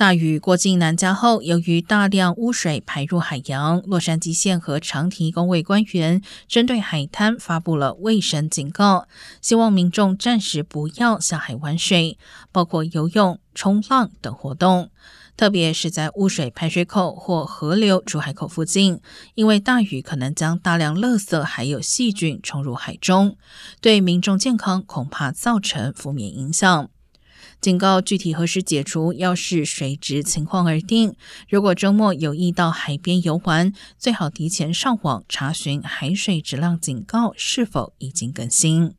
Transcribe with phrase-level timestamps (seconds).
[0.00, 9.06] 大雨过境南加后，由于大量污水排入海洋，洛杉矶县和长堤工卫官员针对海滩发布了卫生警告，
[9.42, 12.16] 希望民众暂时不要下海玩水，
[12.50, 14.88] 包括游泳、冲浪等活动，
[15.36, 19.02] 特别是在污水排水口或河流出海口附近，
[19.34, 23.36] 因为大雨可能将大量垃圾还有细菌冲入海中，
[23.82, 26.88] 对民众健康恐怕造成负面影响。
[27.60, 31.14] 警告具体何时解除，要视水质情况而定。
[31.48, 38.94] 如果周末有意到海边游玩，最好提前上网查询海水质量警告是否已经更新。